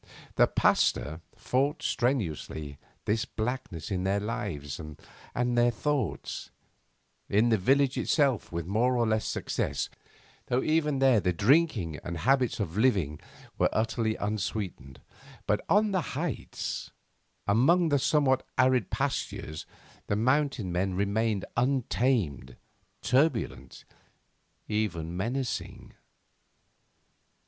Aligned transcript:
The 0.35 0.47
Pasteur 0.47 1.21
fought 1.35 1.83
strenuously 1.83 2.79
this 3.05 3.23
blackness 3.25 3.91
in 3.91 4.03
their 4.03 4.19
lives 4.19 4.79
and 4.79 4.97
thoughts; 5.75 6.49
in 7.29 7.49
the 7.49 7.57
village 7.59 7.99
itself 7.99 8.51
with 8.51 8.65
more 8.65 8.97
or 8.97 9.05
less 9.05 9.25
success 9.27 9.89
though 10.47 10.63
even 10.63 10.97
there 10.97 11.19
the 11.19 11.31
drinking 11.31 11.99
and 12.03 12.17
habits 12.17 12.59
of 12.59 12.79
living 12.79 13.19
were 13.59 13.69
utterly 13.71 14.15
unsweetened 14.15 15.01
but 15.45 15.63
on 15.69 15.91
the 15.91 16.01
heights, 16.17 16.89
among 17.45 17.89
the 17.89 17.99
somewhat 17.99 18.43
arid 18.57 18.89
pastures, 18.89 19.67
the 20.07 20.15
mountain 20.15 20.71
men 20.71 20.95
remained 20.95 21.45
untamed, 21.55 22.55
turbulent, 23.03 23.85
even 24.67 25.15
menacing. 25.15 25.93